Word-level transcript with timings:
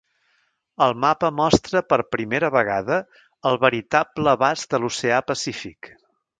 El 0.85 0.95
mapa 1.03 1.29
mostra, 1.39 1.83
per 1.93 1.99
primera 2.15 2.51
vegada 2.57 2.99
el 3.53 3.61
veritable 3.67 4.35
abast 4.35 4.73
de 4.75 4.81
l'Oceà 4.83 5.25
Pacífic. 5.33 5.95